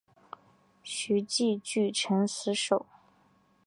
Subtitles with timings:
[0.81, 2.87] 徐揖据城死守。